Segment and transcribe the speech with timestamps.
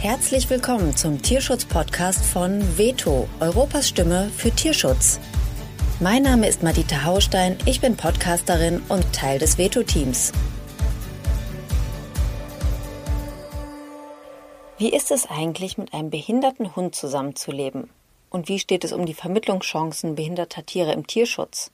[0.00, 5.20] Herzlich willkommen zum Tierschutz-Podcast von Veto, Europas Stimme für Tierschutz.
[6.00, 10.32] Mein Name ist Madita Haustein, ich bin Podcasterin und Teil des Veto-Teams.
[14.78, 17.90] Wie ist es eigentlich, mit einem behinderten Hund zusammenzuleben?
[18.30, 21.72] Und wie steht es um die Vermittlungschancen behinderter Tiere im Tierschutz?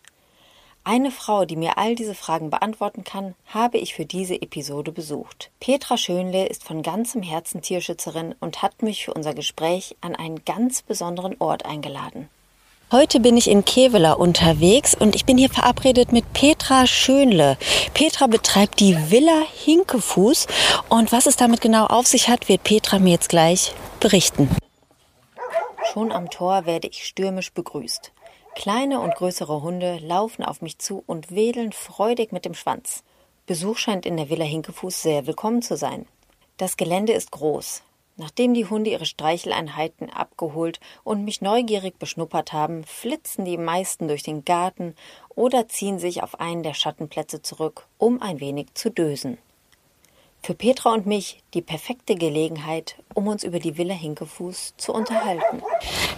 [0.88, 5.50] Eine Frau, die mir all diese Fragen beantworten kann, habe ich für diese Episode besucht.
[5.58, 10.44] Petra Schönle ist von ganzem Herzen Tierschützerin und hat mich für unser Gespräch an einen
[10.44, 12.28] ganz besonderen Ort eingeladen.
[12.92, 17.58] Heute bin ich in Kevela unterwegs und ich bin hier verabredet mit Petra Schönle.
[17.92, 20.46] Petra betreibt die Villa Hinkefuß
[20.88, 24.48] und was es damit genau auf sich hat, wird Petra mir jetzt gleich berichten.
[25.92, 28.12] Schon am Tor werde ich stürmisch begrüßt.
[28.56, 33.04] Kleine und größere Hunde laufen auf mich zu und wedeln freudig mit dem Schwanz.
[33.44, 36.06] Besuch scheint in der Villa Hinkefuß sehr willkommen zu sein.
[36.56, 37.82] Das Gelände ist groß.
[38.16, 44.22] Nachdem die Hunde ihre Streicheleinheiten abgeholt und mich neugierig beschnuppert haben, flitzen die meisten durch
[44.22, 44.94] den Garten
[45.34, 49.36] oder ziehen sich auf einen der Schattenplätze zurück, um ein wenig zu dösen.
[50.42, 55.62] Für Petra und mich die perfekte Gelegenheit, um uns über die Villa Hinkefuß zu unterhalten.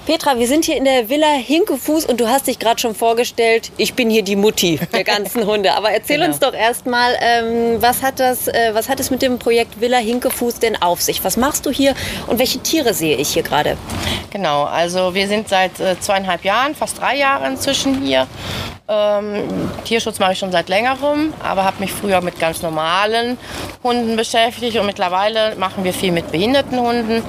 [0.05, 3.71] Petra, wir sind hier in der Villa Hinkefuß und du hast dich gerade schon vorgestellt,
[3.77, 5.75] ich bin hier die Mutti der ganzen Hunde.
[5.75, 6.29] Aber erzähl genau.
[6.29, 9.99] uns doch erstmal, ähm, was, hat das, äh, was hat es mit dem Projekt Villa
[9.99, 11.23] Hinkefuß denn auf sich?
[11.23, 11.95] Was machst du hier
[12.27, 13.77] und welche Tiere sehe ich hier gerade?
[14.31, 18.27] Genau, also wir sind seit äh, zweieinhalb Jahren, fast drei Jahre inzwischen hier
[18.91, 23.37] ähm, Tierschutz mache ich schon seit längerem, aber habe mich früher mit ganz normalen
[23.85, 26.88] Hunden beschäftigt und mittlerweile machen wir viel mit behinderten Hunden.
[26.97, 27.23] Mhm.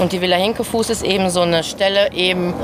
[0.00, 2.54] Und die Villa Hinkefuß ist eben so eine Stelle, eben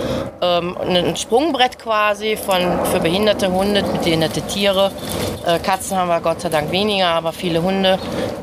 [0.41, 4.91] ähm, ein Sprungbrett quasi von, für behinderte Hunde, behinderte Tiere.
[5.47, 7.99] Äh, Katzen haben wir Gott sei Dank weniger, aber viele Hunde,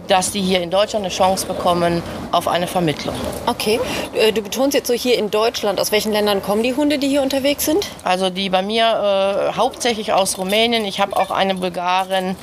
[0.08, 3.16] dass die hier in Deutschland eine Chance bekommen auf eine Vermittlung.
[3.46, 3.80] Okay,
[4.14, 5.80] äh, du betonst jetzt so hier in Deutschland.
[5.80, 7.88] Aus welchen Ländern kommen die Hunde, die hier unterwegs sind?
[8.04, 10.86] Also die bei mir äh, hauptsächlich aus Rumänien.
[10.86, 12.36] Ich habe auch eine Bulgarin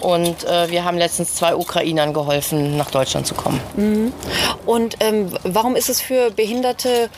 [0.00, 3.60] und äh, wir haben letztens zwei Ukrainern geholfen, nach Deutschland zu kommen.
[3.76, 4.12] Mhm.
[4.66, 7.10] Und ähm, warum ist es für behinderte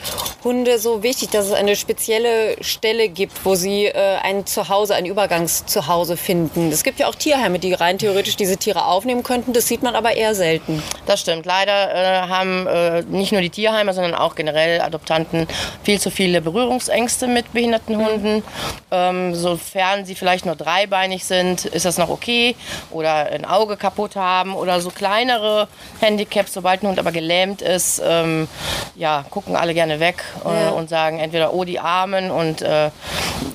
[0.43, 5.05] Hunde so wichtig, dass es eine spezielle Stelle gibt, wo sie äh, ein Zuhause, ein
[5.05, 6.71] Übergangszuhause finden?
[6.71, 9.53] Es gibt ja auch Tierheime, die rein theoretisch diese Tiere aufnehmen könnten.
[9.53, 10.83] Das sieht man aber eher selten.
[11.05, 11.45] Das stimmt.
[11.45, 15.47] Leider äh, haben äh, nicht nur die Tierheime, sondern auch generell Adoptanten
[15.83, 18.43] viel zu viele Berührungsängste mit behinderten Hunden.
[18.91, 22.55] Ähm, sofern sie vielleicht nur dreibeinig sind, ist das noch okay
[22.91, 25.67] oder ein Auge kaputt haben oder so kleinere
[26.01, 28.47] Handicaps, sobald ein Hund aber gelähmt ist, ähm,
[28.95, 30.69] ja, gucken alle gerne weg äh, ja.
[30.69, 32.89] und sagen entweder, oh, die Armen und äh,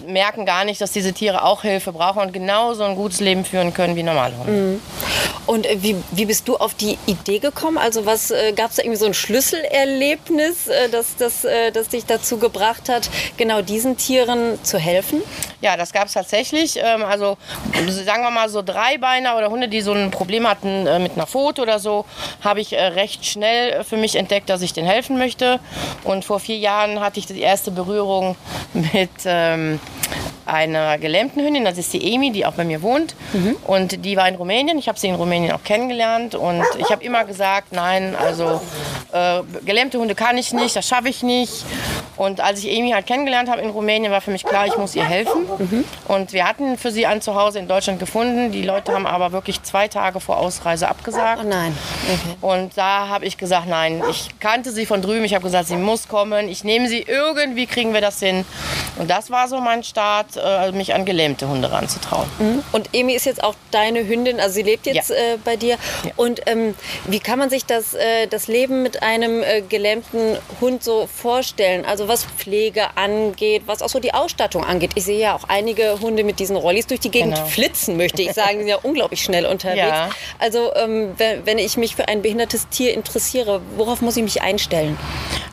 [0.06, 3.74] merken gar nicht, dass diese Tiere auch Hilfe brauchen und genauso ein gutes Leben führen
[3.74, 4.52] können wie normale Hunde.
[4.52, 4.82] Mhm.
[5.46, 7.78] Und äh, wie, wie bist du auf die Idee gekommen?
[7.78, 11.88] Also was äh, gab es da irgendwie so ein Schlüsselerlebnis, äh, das, das, äh, das
[11.88, 15.22] dich dazu gebracht hat, genau diesen Tieren zu helfen?
[15.60, 16.76] Ja, das gab es tatsächlich.
[16.76, 17.36] Ähm, also
[17.88, 21.26] sagen wir mal so Dreibeiner oder Hunde, die so ein Problem hatten äh, mit einer
[21.26, 22.04] Pfote oder so,
[22.42, 25.60] habe ich äh, recht schnell für mich entdeckt, dass ich denen helfen möchte.
[26.04, 28.36] Und vor vier Jahren hatte ich die erste Berührung
[28.74, 29.80] mit ähm,
[30.52, 33.14] einer gelähmten Hündin, das ist die Emi, die auch bei mir wohnt.
[33.32, 33.56] Mhm.
[33.66, 34.78] Und die war in Rumänien.
[34.78, 36.34] Ich habe sie in Rumänien auch kennengelernt.
[36.34, 38.60] Und ich habe immer gesagt, nein, also
[39.12, 41.64] äh, gelähmte Hunde kann ich nicht, das schaffe ich nicht.
[42.16, 44.94] Und als ich Emi halt kennengelernt habe in Rumänien, war für mich klar, ich muss
[44.94, 45.46] ihr helfen.
[45.58, 45.84] Mhm.
[46.08, 48.52] Und wir hatten für sie ein Zuhause in Deutschland gefunden.
[48.52, 51.42] Die Leute haben aber wirklich zwei Tage vor Ausreise abgesagt.
[51.44, 51.76] Oh nein.
[52.04, 52.36] Okay.
[52.40, 55.24] Und da habe ich gesagt, nein, ich kannte sie von drüben.
[55.24, 56.48] Ich habe gesagt, sie muss kommen.
[56.48, 58.44] Ich nehme sie irgendwie, kriegen wir das hin.
[58.98, 62.28] Und das war so mein Start, äh, mich an gelähmte Hunde ranzutrauen.
[62.38, 62.64] Mhm.
[62.72, 65.16] Und Emi ist jetzt auch deine Hündin, also sie lebt jetzt ja.
[65.16, 65.76] äh, bei dir.
[66.04, 66.12] Ja.
[66.16, 66.74] Und ähm,
[67.06, 71.84] wie kann man sich das, äh, das Leben mit einem äh, gelähmten Hund so vorstellen?
[71.84, 74.92] Also was Pflege angeht, was auch so die Ausstattung angeht.
[74.94, 77.46] Ich sehe ja auch einige Hunde mit diesen Rollis durch die Gegend genau.
[77.46, 78.52] flitzen, möchte ich sagen.
[78.52, 79.78] Die sind ja unglaublich schnell unterwegs.
[79.78, 80.10] Ja.
[80.38, 84.42] Also ähm, wenn, wenn ich mich für ein behindertes Tier interessiere, worauf muss ich mich
[84.42, 84.98] einstellen?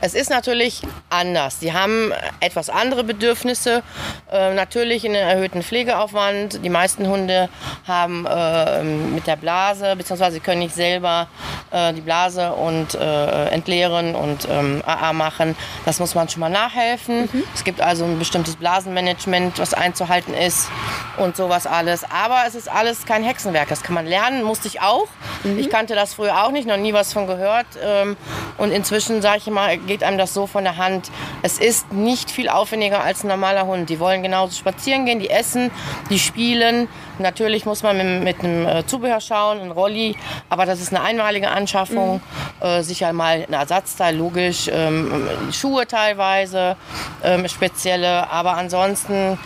[0.01, 1.59] Es ist natürlich anders.
[1.59, 3.83] Die haben etwas andere Bedürfnisse.
[4.31, 6.63] Äh, natürlich einen erhöhten Pflegeaufwand.
[6.63, 7.49] Die meisten Hunde
[7.85, 11.27] haben äh, mit der Blase, beziehungsweise sie können nicht selber
[11.71, 15.57] äh, die Blase und äh, entleeren und ähm, AA machen.
[15.83, 17.23] Das muss man schon mal nachhelfen.
[17.23, 17.43] Mhm.
[17.53, 20.69] Es gibt also ein bestimmtes Blasenmanagement, was einzuhalten ist.
[21.19, 22.03] Und sowas alles.
[22.03, 23.69] Aber es ist alles kein Hexenwerk.
[23.69, 25.07] Das kann man lernen, musste ich auch.
[25.43, 25.59] Mhm.
[25.59, 27.67] Ich kannte das früher auch nicht, noch nie was von gehört.
[27.83, 28.17] Ähm,
[28.57, 31.11] und inzwischen, sage ich mal, geht einem das so von der Hand.
[31.41, 33.89] Es ist nicht viel aufwendiger als ein normaler Hund.
[33.89, 35.71] Die wollen genauso spazieren gehen, die essen,
[36.09, 36.87] die spielen.
[37.19, 40.15] Natürlich muss man mit, mit einem äh, Zubehör schauen, ein Rolli,
[40.49, 42.21] aber das ist eine einmalige Anschaffung.
[42.61, 42.65] Mhm.
[42.65, 44.69] Äh, sicher mal ein Ersatzteil, logisch.
[44.71, 46.77] Ähm, Schuhe teilweise,
[47.23, 49.37] ähm, spezielle, aber ansonsten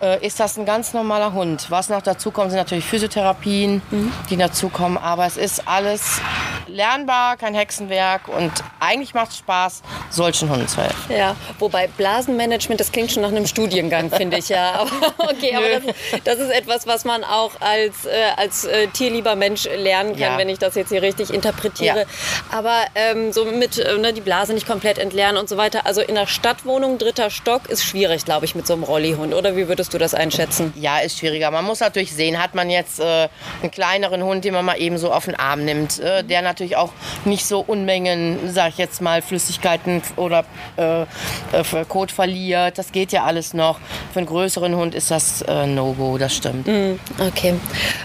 [0.00, 1.66] äh, ist das ein ganz normaler Hund.
[1.70, 4.12] Was noch dazu kommt, sind natürlich Physiotherapien, mhm.
[4.30, 4.98] die dazukommen.
[4.98, 6.20] Aber es ist alles
[6.66, 11.14] lernbar, kein Hexenwerk und eigentlich macht es Spaß, solchen Hunden zu helfen.
[11.14, 14.72] Ja, wobei Blasenmanagement, das klingt schon nach einem Studiengang, finde ich ja.
[14.74, 19.36] Aber, okay, aber das, das, ist etwas, was man auch als, äh, als äh, tierlieber
[19.36, 20.38] Mensch lernen kann, ja.
[20.38, 22.00] wenn ich das jetzt hier richtig interpretiere.
[22.00, 22.04] Ja.
[22.50, 25.86] Aber ähm, so mit äh, ne, die Blase nicht komplett entleeren und so weiter.
[25.86, 29.34] Also in der Stadtwohnung, dritter Stock, ist schwierig, glaube ich, mit so einem Rollihund.
[29.34, 30.72] Oder wie würdest du das einschätzen?
[30.76, 31.50] Ja, ist schwieriger.
[31.50, 33.28] Man muss natürlich sehen, hat man jetzt äh,
[33.60, 36.76] einen kleineren Hund, den man mal eben so auf den Arm nimmt, äh, der natürlich
[36.76, 36.92] auch
[37.24, 40.44] nicht so Unmengen, sag ich jetzt mal, Flüssigkeiten oder
[40.76, 42.78] äh, äh Kot verliert.
[42.78, 43.78] Das geht ja alles noch.
[44.12, 46.66] Für einen größeren Hund ist das äh, No-Go, das stimmt.
[46.66, 47.54] Mm, okay.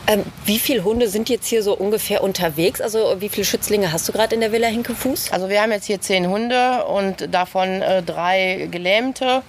[0.07, 2.81] Ähm, wie viele Hunde sind jetzt hier so ungefähr unterwegs?
[2.81, 5.31] Also wie viele Schützlinge hast du gerade in der Villa Hinkefuß?
[5.31, 9.43] Also wir haben jetzt hier zehn Hunde und davon äh, drei Gelähmte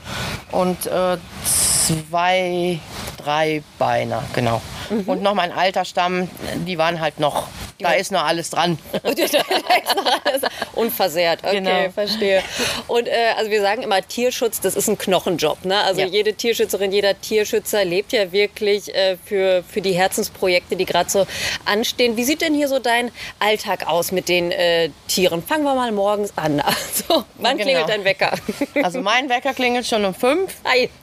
[0.53, 1.17] und äh,
[2.21, 2.79] zwei,
[3.23, 4.61] drei Beiner, genau.
[4.91, 5.09] Mhm.
[5.09, 6.29] Und noch mein alter Stamm,
[6.67, 7.49] die waren halt noch
[7.81, 8.79] da ist noch alles dran.
[10.75, 11.91] Unversehrt, okay, genau.
[11.91, 12.43] verstehe.
[12.87, 15.65] Und äh, also wir sagen immer, Tierschutz, das ist ein Knochenjob.
[15.65, 15.79] Ne?
[15.83, 16.07] Also ja.
[16.07, 21.27] jede Tierschützerin, jeder Tierschützer lebt ja wirklich äh, für, für die Herzensprojekte, die gerade so
[21.65, 22.17] anstehen.
[22.17, 25.43] Wie sieht denn hier so dein Alltag aus mit den äh, Tieren?
[25.43, 26.63] Fangen wir mal morgens an.
[26.91, 27.65] Also, wann genau.
[27.65, 28.33] klingelt dein Wecker?
[28.83, 30.55] Also mein Wecker klingelt schon um fünf.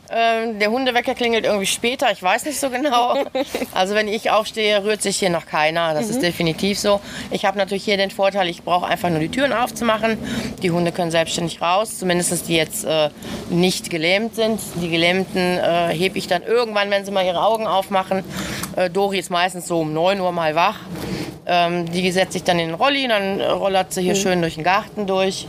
[0.10, 3.16] Ähm, der Hundewecker klingelt irgendwie später, ich weiß nicht so genau.
[3.74, 5.94] Also wenn ich aufstehe, rührt sich hier noch keiner.
[5.94, 6.12] Das mhm.
[6.12, 7.00] ist definitiv so.
[7.32, 10.18] Ich habe natürlich hier den Vorteil, ich brauche einfach nur die Türen aufzumachen.
[10.64, 13.10] Die Hunde können selbstständig raus, zumindest die jetzt äh,
[13.50, 14.60] nicht gelähmt sind.
[14.82, 18.24] Die Gelähmten äh, hebe ich dann irgendwann, wenn sie mal ihre Augen aufmachen.
[18.76, 20.80] Äh, Dori ist meistens so um 9 Uhr mal wach.
[21.46, 24.20] Ähm, die setze ich dann in den Rolli, dann rollert sie hier mhm.
[24.20, 25.48] schön durch den Garten durch.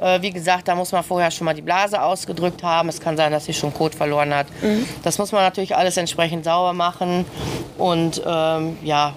[0.00, 2.88] Äh, wie gesagt, da muss man vorher schon mal die Blase ausgedrückt haben.
[2.88, 4.46] Es kann sein, dass sie schon Kot verloren hat.
[4.62, 4.86] Mhm.
[5.02, 7.24] Das muss man natürlich alles entsprechend sauber machen.
[7.78, 9.14] Und ähm, ja,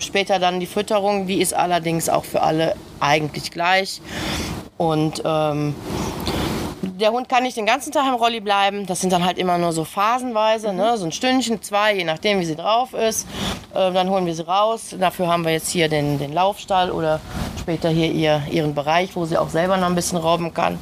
[0.00, 4.00] Später dann die Fütterung, die ist allerdings auch für alle eigentlich gleich.
[4.78, 5.74] Und ähm,
[6.80, 8.86] der Hund kann nicht den ganzen Tag im Rolli bleiben.
[8.86, 10.96] Das sind dann halt immer nur so phasenweise, ne?
[10.96, 13.26] so ein Stündchen, zwei, je nachdem, wie sie drauf ist.
[13.74, 14.96] Äh, dann holen wir sie raus.
[14.98, 17.20] Dafür haben wir jetzt hier den, den Laufstall oder
[17.70, 20.76] später hier ihr, ihren Bereich, wo sie auch selber noch ein bisschen rauben kann.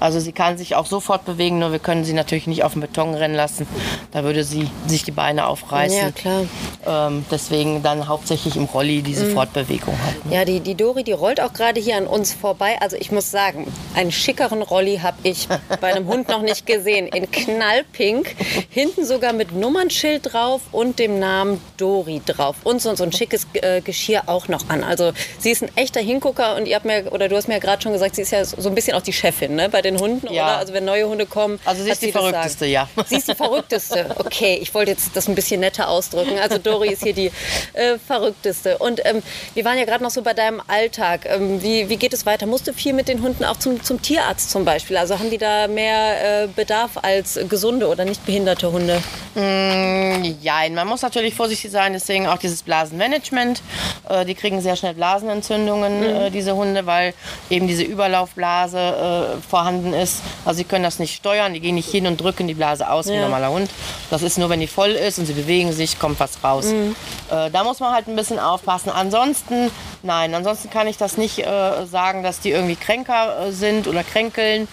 [0.00, 2.80] Also sie kann sich auch sofort bewegen, nur wir können sie natürlich nicht auf den
[2.80, 3.66] Beton rennen lassen.
[4.12, 5.98] Da würde sie sich die Beine aufreißen.
[5.98, 6.44] Ja, klar.
[6.86, 9.34] Ähm, deswegen dann hauptsächlich im Rolli diese mhm.
[9.34, 10.26] Fortbewegung hat.
[10.26, 10.34] Ne?
[10.34, 12.76] Ja, die, die Dori, die rollt auch gerade hier an uns vorbei.
[12.80, 15.48] Also ich muss sagen, einen schickeren Rolli habe ich
[15.80, 17.08] bei einem Hund noch nicht gesehen.
[17.08, 18.34] In knallpink,
[18.70, 22.56] hinten sogar mit Nummernschild drauf und dem Namen Dori drauf.
[22.64, 24.84] Und so, so ein schickes äh, Geschirr auch noch an.
[24.84, 27.60] Also sie ist ein echter Hingucker und ihr habt mir, oder du hast mir ja
[27.60, 29.87] gerade schon gesagt, sie ist ja so ein bisschen auch die Chefin ne, bei den
[29.96, 30.44] Hunden, ja.
[30.44, 30.56] oder?
[30.58, 31.58] Also wenn neue Hunde kommen.
[31.64, 32.88] Also sie ist die verrückteste, ja.
[33.06, 34.06] Sie ist die verrückteste.
[34.18, 36.38] Okay, ich wollte jetzt das ein bisschen netter ausdrücken.
[36.38, 37.30] Also Dori ist hier die
[37.72, 38.78] äh, verrückteste.
[38.78, 39.22] Und ähm,
[39.54, 41.26] wir waren ja gerade noch so bei deinem Alltag.
[41.26, 42.46] Ähm, wie, wie geht es weiter?
[42.46, 44.96] Musst du viel mit den Hunden auch zum, zum Tierarzt zum Beispiel?
[44.96, 49.00] Also haben die da mehr äh, Bedarf als gesunde oder nicht behinderte Hunde?
[49.34, 53.62] Mm, ja, man muss natürlich vorsichtig sein, deswegen auch dieses Blasenmanagement.
[54.08, 56.04] Äh, die kriegen sehr schnell Blasenentzündungen, mhm.
[56.04, 57.14] äh, diese Hunde, weil
[57.50, 59.40] eben diese Überlaufblase äh,
[59.78, 60.22] vorhanden ist.
[60.44, 63.06] Also sie können das nicht steuern, die gehen nicht hin und drücken die Blase aus
[63.06, 63.70] wie ein normaler Hund.
[64.10, 66.66] Das ist nur, wenn die voll ist und sie bewegen sich, kommt was raus.
[66.66, 66.96] Mhm.
[67.30, 68.90] Äh, da muss man halt ein bisschen aufpassen.
[68.90, 69.70] Ansonsten,
[70.02, 74.04] nein, ansonsten kann ich das nicht äh, sagen, dass die irgendwie kränker äh, sind oder
[74.04, 74.68] kränkeln.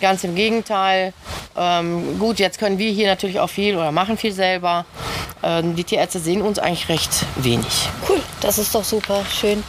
[0.00, 1.12] Ganz im Gegenteil.
[1.56, 4.84] Ähm, gut, jetzt können wir hier natürlich auch viel oder machen viel selber.
[5.42, 7.88] Ähm, die Tierärzte sehen uns eigentlich recht wenig.
[8.08, 9.62] Cool, das ist doch super, schön.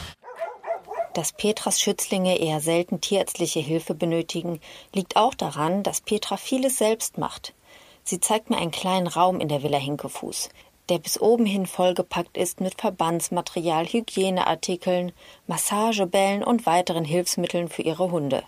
[1.13, 4.61] Dass Petras Schützlinge eher selten tierärztliche Hilfe benötigen,
[4.93, 7.53] liegt auch daran, dass Petra vieles selbst macht.
[8.03, 10.49] Sie zeigt mir einen kleinen Raum in der Villa Hinkefuß,
[10.87, 15.11] der bis oben hin vollgepackt ist mit Verbandsmaterial, Hygieneartikeln,
[15.47, 18.43] Massagebällen und weiteren Hilfsmitteln für ihre Hunde.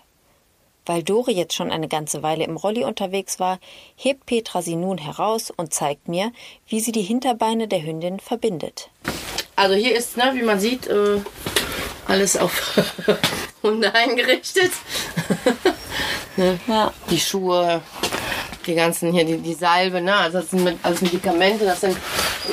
[0.86, 3.58] Weil Dori jetzt schon eine ganze Weile im Rolli unterwegs war,
[3.94, 6.32] hebt Petra sie nun heraus und zeigt mir,
[6.66, 8.90] wie sie die Hinterbeine der Hündin verbindet.
[9.56, 11.20] Also hier ist, ne, wie man sieht, äh,
[12.06, 12.78] alles auf
[13.62, 14.72] Hunde eingerichtet.
[16.36, 16.58] ne?
[16.66, 16.92] ja.
[17.10, 17.80] Die Schuhe,
[18.66, 20.14] die ganzen hier, die, die Salbe, ne?
[20.14, 21.96] Also das sind mit, alles Medikamente, das sind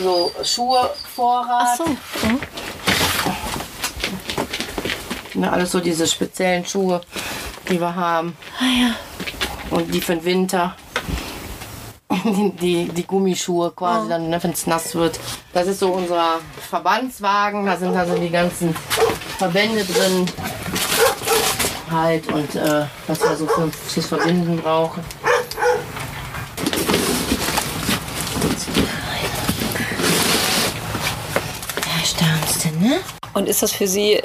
[0.01, 1.67] so Schuhe, Vorrat.
[1.74, 1.86] Ach so.
[1.86, 2.39] Mhm.
[5.34, 7.01] Ne, alles so diese speziellen Schuhe,
[7.70, 8.36] die wir haben.
[8.60, 8.96] Ah ja.
[9.75, 10.75] Und die für den Winter.
[12.25, 13.72] Die, die, die Gummischuhe Oh.
[13.72, 15.17] quasi, dann, ne, wenn es nass wird.
[15.53, 16.39] Das ist so unser
[16.70, 17.65] Verbandswagen.
[17.65, 18.75] Da sind also die ganzen
[19.41, 20.27] Verbände drin.
[21.89, 25.03] Halt und äh, was wir so für, fürs Verbinden brauchen.
[31.75, 33.00] Da staunst du, ne?
[33.33, 34.21] Und ist das für Sie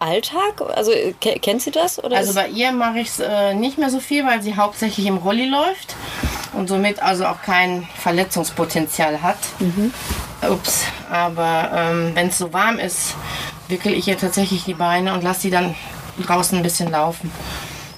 [0.00, 0.60] Alltag?
[0.74, 2.04] Also ke kennt sie das?
[2.04, 5.06] Oder Also bei ihr mache ich es äh, nicht mehr so viel, weil sie hauptsächlich
[5.06, 5.96] im Rolli läuft
[6.52, 9.38] und somit also auch kein Verletzungspotenzial hat.
[10.48, 13.14] Ups, aber ähm, wenn es so warm ist,
[13.68, 15.74] wickel ich ihr tatsächlich die Beine und lasse sie dann
[16.26, 17.30] draußen ein bisschen laufen.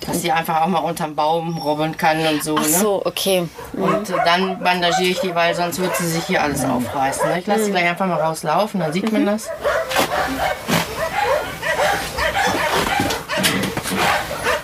[0.06, 2.56] Dass sie einfach auch mal unterm Baum robben kann und so.
[2.58, 2.68] Ach Ne?
[2.68, 3.46] so, okay.
[3.74, 7.28] Und äh, dann bandagiere ich die, weil sonst wird sie sich hier alles aufreißen.
[7.28, 7.38] Ne?
[7.40, 9.48] Ich lasse sie gleich einfach mal rauslaufen, dann sieht man das.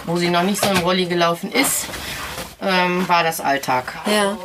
[0.07, 1.87] Wo sie noch nicht so im Rolli gelaufen ist,
[2.63, 3.95] ähm, war das Alltag.
[4.07, 4.37] Ja.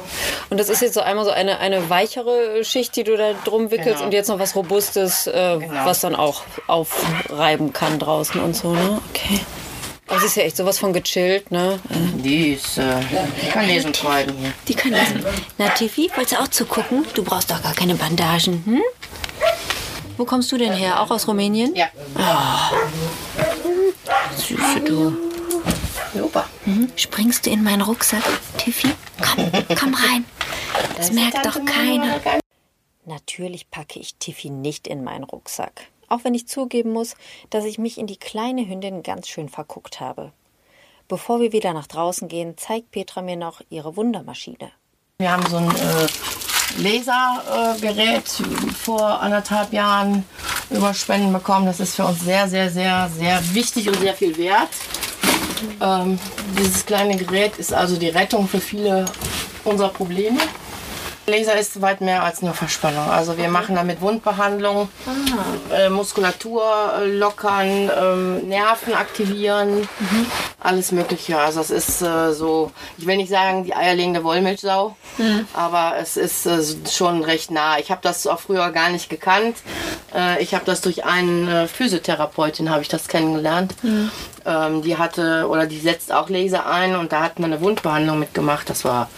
[0.51, 3.72] Und das ist jetzt so einmal so eine, eine weichere Schicht, die du da drum
[3.72, 4.03] wickelst Genau.
[4.05, 5.86] und jetzt noch was Robustes, äh, Genau.
[5.86, 9.00] was dann auch aufreiben kann draußen und so, ne?
[9.12, 9.39] Okay.
[10.10, 11.79] Aber sie ist ja echt sowas von gechillt, ne?
[11.89, 12.84] Die ist, äh,
[13.41, 14.51] die kann lesen schreiben hier.
[14.67, 15.25] Die kann lesen.
[15.58, 17.05] Na, Tiffy, wolltest du auch zugucken?
[17.13, 18.81] Du brauchst doch gar keine Bandagen, hm?
[20.17, 21.00] Wo kommst du denn her?
[21.01, 21.74] Auch aus Rumänien?
[21.75, 21.88] Ja.
[24.36, 25.15] Süße du.
[26.13, 26.46] Super.
[26.98, 28.24] Springst du in meinen Rucksack,
[28.58, 28.89] Tiffy?
[29.22, 30.25] Komm, komm rein.
[30.98, 32.20] Das merkt doch keiner.
[33.06, 35.88] Natürlich packe ich Tiffy nicht in meinen Rucksack.
[36.08, 37.16] Auch wenn ich zugeben muss,
[37.50, 40.32] dass ich mich in die kleine Hündin ganz schön verguckt habe.
[41.08, 44.72] Bevor wir wieder nach draußen gehen, zeigt Petra mir noch ihre Wundermaschine.
[45.18, 46.08] Wir haben so ein äh,
[46.82, 48.28] Lasergerät
[48.82, 50.25] vor anderthalb Jahren
[50.70, 51.66] über Spenden bekommen.
[51.66, 54.70] Das ist für uns sehr, sehr, sehr, sehr wichtig und sehr viel wert.
[55.82, 56.20] Ähm,
[56.58, 59.06] dieses kleine Gerät ist also die Rettung für viele
[59.63, 60.40] unserer Probleme.
[61.28, 63.10] Laser ist weit mehr als nur Verspannung.
[63.10, 64.90] Also wir machen damit Wundbehandlung,
[65.72, 66.63] äh, Muskulatur
[67.00, 69.88] äh, lockern, ähm, Nerven aktivieren,
[70.60, 71.38] alles Mögliche.
[71.38, 74.96] Also es ist äh, so, ich will nicht sagen die eierlegende Wollmilchsau,
[75.54, 76.60] aber es ist äh,
[76.90, 77.78] schon recht nah.
[77.78, 79.58] Ich habe das auch früher gar nicht gekannt.
[80.16, 83.75] Äh, ich habe das durch eine Physiotherapeutin habe ich das kennengelernt.
[84.45, 88.19] Ähm, die hatte oder die setzt auch Laser ein und da hat man eine Wundbehandlung
[88.19, 88.69] mitgemacht.
[88.69, 89.10] Das war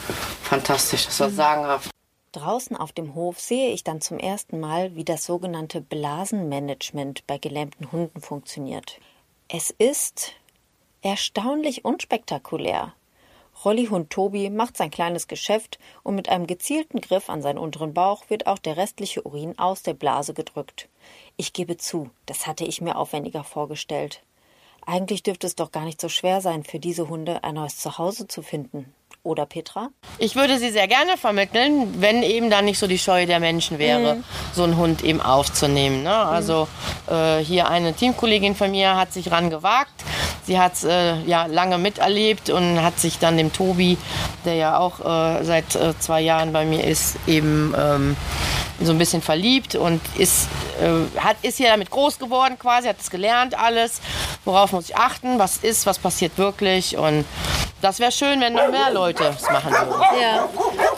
[0.43, 1.89] fantastisch, das war sagenhaft.
[2.33, 7.37] Draußen auf dem Hof sehe ich dann zum ersten Mal, wie das sogenannte Blasenmanagement bei
[7.37, 8.99] gelähmten Hunden funktioniert.
[9.47, 10.31] Es ist
[11.03, 12.93] erstaunlich unspektakulär.
[13.63, 18.29] Rollihund Tobi macht sein kleines Geschäft und mit einem gezielten Griff an seinen unteren Bauch
[18.29, 20.89] wird auch der restliche Urin aus der Blase gedrückt.
[21.37, 24.23] Ich gebe zu, das hatte ich mir aufwendiger vorgestellt.
[24.85, 28.27] Eigentlich dürfte es doch gar nicht so schwer sein, für diese Hunde ein neues Zuhause
[28.27, 28.93] zu finden.
[29.25, 29.87] Oder Petra?
[30.17, 33.79] Ich würde sie sehr gerne vermitteln, wenn eben da nicht so die Scheu der Menschen
[33.79, 34.17] wäre,
[34.53, 36.03] so einen Hund eben aufzunehmen.
[36.03, 36.13] Ne?
[36.13, 36.67] Also
[37.09, 40.03] äh, hier eine Teamkollegin von mir hat sich ran gewagt.
[40.45, 43.97] Sie hat es äh, ja lange miterlebt und hat sich dann dem Tobi,
[44.43, 48.17] der ja auch äh, seit äh, zwei Jahren bei mir ist, eben ähm,
[48.81, 50.47] so ein bisschen verliebt und ist,
[50.81, 54.01] äh, hat, ist hier damit groß geworden quasi, hat es gelernt alles,
[54.45, 57.25] worauf muss ich achten, was ist, was passiert wirklich und
[57.83, 60.01] das wäre schön, wenn noch mehr Leute es machen würden.
[60.21, 60.47] Ja.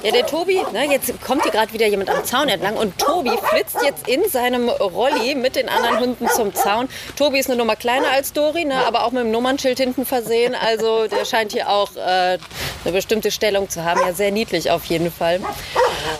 [0.03, 3.31] Ja, der Tobi, ne, jetzt kommt hier gerade wieder jemand am Zaun entlang und Tobi
[3.41, 6.87] flitzt jetzt in seinem Rolli mit den anderen Hunden zum Zaun.
[7.17, 10.53] Tobi ist eine Nummer kleiner als Dori, ne, aber auch mit dem Nummernschild hinten versehen.
[10.53, 12.37] Also der scheint hier auch äh,
[12.83, 13.99] eine bestimmte Stellung zu haben.
[14.01, 15.39] Ja, sehr niedlich auf jeden Fall.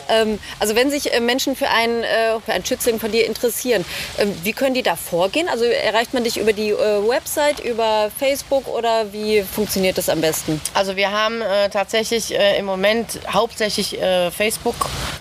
[0.10, 3.86] Ähm, also wenn sich äh, Menschen für einen, äh, für einen Schützling von dir interessieren,
[4.18, 5.48] ähm, wie können die da vorgehen?
[5.50, 10.22] Also erreicht man dich über die äh, Website, über Facebook oder wie funktioniert das am
[10.22, 10.62] besten?
[10.74, 14.75] Also wir haben äh, tatsächlich äh, im Moment hauptsächlich äh, Facebook,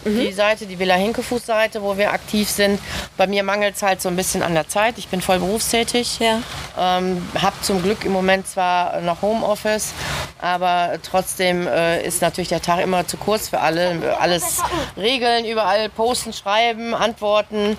[0.04, 2.78] die Seite, die Villa Hinkefuß-Seite, wo wir aktiv sind.
[3.16, 4.98] Bei mir mangelt es halt so ein bisschen an der Zeit.
[4.98, 6.18] Ich bin voll berufstätig.
[6.18, 6.42] Ja.
[6.78, 9.94] Ähm, habe zum Glück im Moment zwar noch Homeoffice,
[10.42, 11.66] aber trotzdem
[12.04, 14.14] ist natürlich der Tag immer zu kurz für alle.
[14.20, 14.53] Alles
[14.96, 17.76] regeln, überall posten, schreiben, antworten.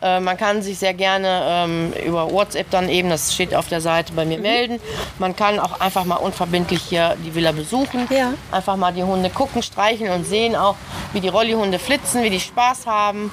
[0.00, 3.80] Äh, man kann sich sehr gerne ähm, über WhatsApp dann eben, das steht auf der
[3.80, 4.80] Seite bei mir, melden.
[5.18, 8.06] Man kann auch einfach mal unverbindlich hier die Villa besuchen.
[8.10, 8.34] Ja.
[8.50, 10.76] Einfach mal die Hunde gucken, streicheln und sehen auch,
[11.12, 13.30] wie die Rollihunde flitzen, wie die Spaß haben.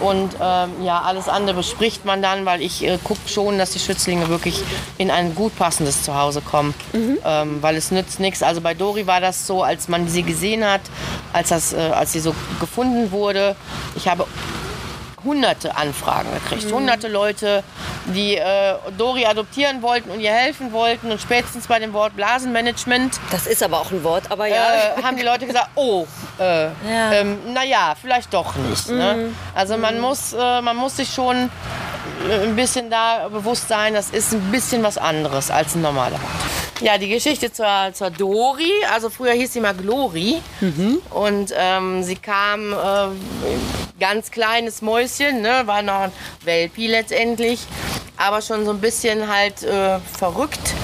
[0.00, 3.78] Und ähm, ja, alles andere bespricht man dann, weil ich äh, gucke schon, dass die
[3.78, 4.62] Schützlinge wirklich
[4.98, 6.74] in ein gut passendes Zuhause kommen.
[7.24, 8.42] Ähm, weil es nützt nichts.
[8.42, 10.82] Also bei Dori war das so, als man sie gesehen hat,
[11.32, 13.56] als, das, äh, als sie so gefunden wurde.
[13.96, 14.26] Ich habe
[15.24, 16.70] hunderte Anfragen gekriegt.
[16.72, 17.62] Hunderte Leute,
[18.06, 21.10] die äh, Dori adoptieren wollten und ihr helfen wollten.
[21.10, 24.56] Und spätestens bei dem Wort Blasenmanagement Das ist aber auch ein Wort, aber ja.
[24.98, 26.06] äh, haben die Leute gesagt, oh,
[26.38, 27.12] äh, Ja.
[27.12, 28.88] ähm, naja, vielleicht doch nicht.
[28.90, 29.30] Ne?
[29.54, 31.50] Also man, muss, äh, man muss sich schon
[32.28, 36.18] äh, ein bisschen da bewusst sein, das ist ein bisschen was anderes als ein normaler.
[36.80, 40.42] Ja, die Geschichte zur, zur Dori, also früher hieß sie mal Glori
[41.10, 42.76] und ähm, sie kam äh,
[44.00, 46.12] ganz kleines Mäuschen, ne, war noch ein
[46.42, 47.60] Welpi letztendlich,
[48.16, 50.74] aber schon so ein bisschen halt äh, verrückt.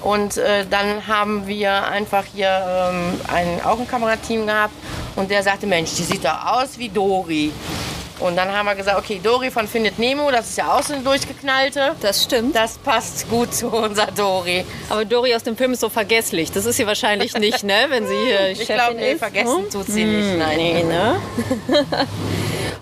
[0.00, 4.74] Und äh, dann haben wir einfach hier ähm, ein Augenkamerateam gehabt
[5.16, 7.52] und der sagte, Mensch, die sieht doch aus wie Dori.
[8.18, 10.94] Und dann haben wir gesagt, okay, Dori von Findet Nemo, das ist ja auch so
[10.94, 11.94] eine durchgeknallte.
[12.00, 12.56] Das stimmt.
[12.56, 14.64] Das passt gut zu unserer Dori.
[14.88, 16.50] Aber Dori aus dem Film ist so vergesslich.
[16.50, 17.86] Das ist sie wahrscheinlich nicht, ne?
[17.88, 19.18] Wenn sie hier Ich glaube, nee, ist.
[19.18, 19.70] vergessen Hm?
[19.70, 20.38] tut sie nicht.
[20.38, 20.56] Nein.
[20.56, 21.16] Nee, ne?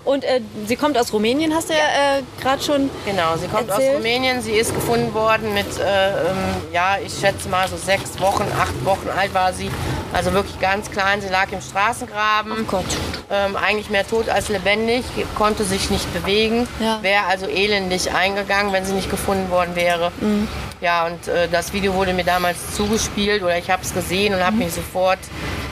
[0.05, 2.91] Und äh, sie kommt aus Rumänien, hast du ja, äh, gerade schon.
[3.05, 3.89] Genau, sie kommt Erzählt.
[3.89, 4.41] aus Rumänien.
[4.41, 6.37] Sie ist gefunden worden mit, äh, ähm,
[6.71, 9.71] ja, ich schätze mal so sechs Wochen, acht Wochen alt war sie.
[10.15, 11.19] Also wirklich ganz klein.
[11.21, 12.65] Sie lag im Straßengraben.
[12.67, 12.85] Gott.
[13.29, 15.03] Ähm, eigentlich mehr tot als lebendig,
[15.35, 16.67] konnte sich nicht bewegen.
[16.79, 16.99] Ja.
[17.01, 20.11] Wäre also elendig eingegangen, wenn sie nicht gefunden worden wäre.
[20.21, 20.47] Mhm.
[20.79, 24.39] Ja, und äh, das Video wurde mir damals zugespielt oder ich habe es gesehen und
[24.39, 24.45] Mhm.
[24.45, 25.19] habe mich sofort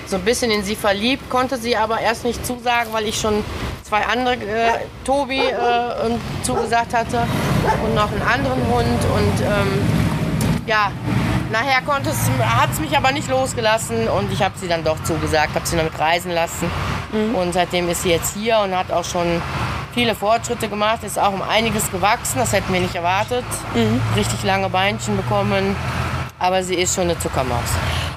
[0.08, 3.46] so ein bisschen in sie verliebt, konnte sie aber erst nicht zusagen, weil ich schon
[3.88, 4.72] zwei andere, äh,
[5.06, 5.52] Tobi, äh,
[6.06, 7.20] ähm, zugesagt hatte
[7.86, 9.00] und noch einen anderen Hund.
[9.16, 9.88] Und ähm,
[10.66, 10.92] ja,
[11.54, 15.66] nachher hat es mich aber nicht losgelassen und ich habe sie dann doch zugesagt, habe
[15.66, 16.70] sie noch mit reisen lassen.
[17.36, 19.40] Und seitdem ist sie jetzt hier und hat auch schon
[19.94, 23.46] viele Fortschritte gemacht, ist auch um einiges gewachsen, das hätten wir nicht erwartet.
[24.18, 25.76] Richtig lange Beinchen bekommen,
[26.40, 27.70] aber sie ist schon eine Zuckermaus.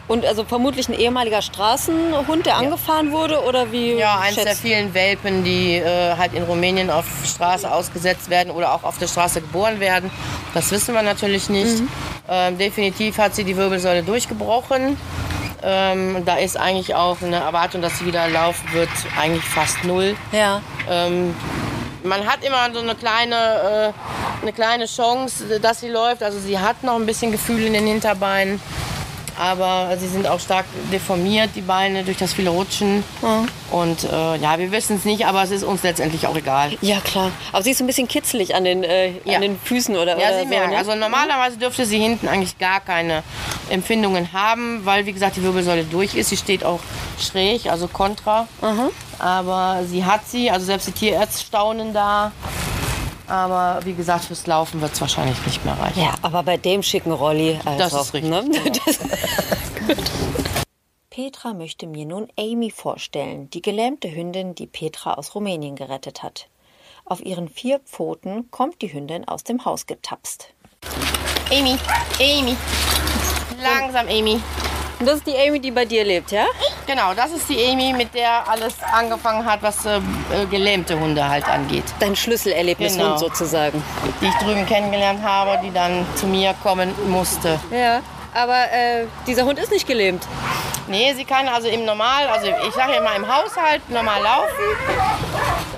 [0.09, 3.95] Und also vermutlich ein ehemaliger Straßenhund, der angefahren wurde oder wie?
[3.95, 8.73] Ja, eins der vielen Welpen, die äh, halt in Rumänien auf Straße ausgesetzt werden oder
[8.73, 10.11] auch auf der Straße geboren werden.
[10.55, 11.83] Das wissen wir natürlich nicht.
[12.29, 14.99] Ähm, definitiv hat sie die Wirbelsäule durchgebrochen.
[15.63, 20.15] Ähm, da ist eigentlich auch eine Erwartung, dass sie wieder laufen wird, eigentlich fast null.
[20.33, 20.61] Ja.
[20.89, 21.35] Ähm,
[22.03, 26.23] man hat immer so eine kleine, äh, eine kleine Chance, dass sie läuft.
[26.23, 28.61] Also sie hat noch ein bisschen Gefühl in den Hinterbeinen.
[29.39, 33.05] Aber sie sind auch stark deformiert, die Beine, durch das viele Rutschen.
[33.71, 36.73] Und äh, ja, wir wissen es nicht, aber es ist uns letztendlich auch egal.
[36.81, 37.31] Ja, klar.
[37.53, 39.37] Aber sie ist ein bisschen kitzelig an den, äh, Ja.
[39.37, 40.49] an den Füßen oder, Ja, oder sie so.
[40.49, 40.71] merken.
[40.71, 40.79] ne?
[40.79, 43.23] Also normalerweise dürfte sie hinten eigentlich gar keine
[43.69, 46.31] Empfindungen haben, weil wie gesagt die Wirbelsäule durch ist.
[46.31, 46.81] Sie steht auch
[47.21, 48.49] schräg, also kontra.
[49.19, 52.33] Aber sie hat sie, also selbst die Tierärzte staunen da.
[53.29, 56.01] Aber wie gesagt, fürs Laufen wird es wahrscheinlich nicht mehr reichen.
[56.01, 57.59] Ja, aber bei dem schicken Rolli.
[57.65, 58.31] Also, Das ist richtig.
[58.31, 58.45] Ne?
[58.87, 58.99] Das,
[59.87, 60.05] Gut.
[61.11, 66.49] Petra möchte mir nun Amy vorstellen, die gelähmte Hündin, die Petra aus Rumänien gerettet hat.
[67.07, 70.53] Auf ihren vier Pfoten kommt die Hündin aus dem Haus getapst.
[71.51, 71.79] Amy,
[72.21, 72.55] Amy.
[73.63, 74.41] Langsam, Amy.
[74.99, 76.47] Und das ist die Amy, die bei dir lebt, ja?
[76.87, 81.29] Genau, das ist die Amy, mit der alles angefangen hat, was äh, äh, gelähmte Hunde
[81.29, 81.85] halt angeht.
[82.01, 83.17] Dein Schlüsselerlebnishund Genau.
[83.19, 83.83] sozusagen.
[84.23, 87.61] Die ich drüben kennengelernt habe, die dann zu mir kommen musste.
[87.71, 88.01] Ja,
[88.37, 90.23] aber äh, dieser Hund ist nicht gelähmt.
[90.89, 94.53] Nee, sie kann also im Normal, also ich sage ja immer im Haushalt normal laufen.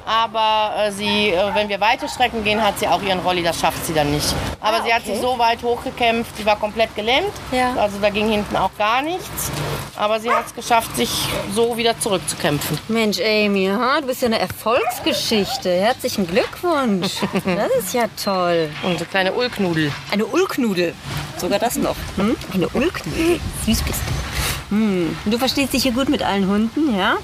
[0.05, 3.61] Aber äh, sie, äh, wenn wir weite Strecken gehen, hat sie auch ihren Rolli, das
[3.61, 4.35] schafft sie dann nicht.
[4.61, 5.12] Aber Ah, sie hat okay.
[5.12, 7.33] sich so weit hochgekämpft, sie war komplett gelähmt.
[7.53, 7.75] Ja.
[7.77, 9.51] Also da ging hinten auch gar nichts.
[9.97, 11.11] Aber sie hat es geschafft, sich
[11.55, 12.79] so wieder zurückzukämpfen.
[12.88, 14.01] Mensch, Amy, ha?
[14.01, 15.71] du bist ja eine Erfolgsgeschichte.
[15.71, 17.14] Herzlichen Glückwunsch.
[17.44, 18.71] Das ist ja toll.
[18.83, 19.90] Unsere kleine Ullknudel.
[20.12, 20.94] Eine Ullknudel.
[21.38, 21.97] Sogar das noch.
[22.16, 22.37] Hm?
[22.52, 23.40] Eine Ullknudel.
[23.66, 24.74] Süß bist du.
[24.76, 25.16] Hm.
[25.26, 27.16] Du verstehst dich hier gut mit allen Hunden, ja?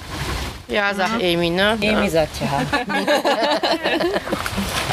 [0.69, 1.79] Ja, sagt Amy, ne?
[1.83, 2.63] Amy sagt ja.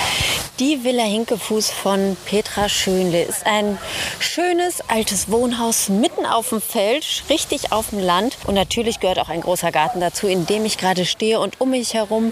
[0.61, 3.79] Die Villa Hinkefuß von Petra Schönle ist ein
[4.19, 8.37] schönes altes Wohnhaus mitten auf dem Feld, richtig auf dem Land.
[8.45, 11.39] Und natürlich gehört auch ein großer Garten dazu, in dem ich gerade stehe.
[11.39, 12.31] Und um mich herum